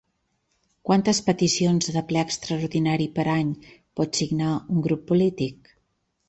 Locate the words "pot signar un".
4.01-4.83